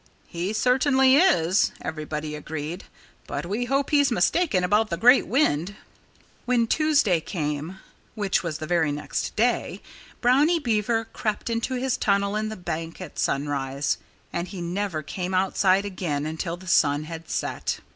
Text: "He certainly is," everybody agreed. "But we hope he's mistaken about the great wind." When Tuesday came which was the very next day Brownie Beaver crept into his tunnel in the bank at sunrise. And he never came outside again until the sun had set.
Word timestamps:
"He 0.25 0.51
certainly 0.51 1.15
is," 1.17 1.73
everybody 1.79 2.33
agreed. 2.33 2.85
"But 3.27 3.45
we 3.45 3.65
hope 3.65 3.91
he's 3.91 4.09
mistaken 4.11 4.63
about 4.63 4.89
the 4.89 4.97
great 4.97 5.27
wind." 5.27 5.75
When 6.45 6.65
Tuesday 6.65 7.19
came 7.21 7.77
which 8.15 8.41
was 8.41 8.57
the 8.57 8.65
very 8.65 8.91
next 8.91 9.35
day 9.35 9.79
Brownie 10.19 10.57
Beaver 10.57 11.05
crept 11.05 11.51
into 11.51 11.75
his 11.75 11.97
tunnel 11.97 12.35
in 12.35 12.49
the 12.49 12.55
bank 12.57 12.99
at 12.99 13.19
sunrise. 13.19 13.99
And 14.33 14.47
he 14.47 14.59
never 14.59 15.03
came 15.03 15.35
outside 15.35 15.85
again 15.85 16.25
until 16.25 16.57
the 16.57 16.65
sun 16.65 17.03
had 17.03 17.29
set. 17.29 17.79